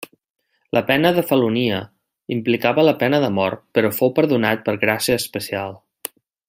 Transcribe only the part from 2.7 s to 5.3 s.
la pena de mort però fou perdonat per gràcia